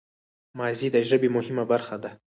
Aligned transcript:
ماضي 0.57 0.87
د 0.95 0.97
ژبي 1.09 1.29
مهمه 1.37 1.63
برخه 1.71 1.95
ده. 2.03 2.11